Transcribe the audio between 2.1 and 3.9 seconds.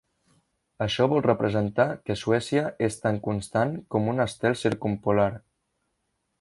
Suècia es tan constant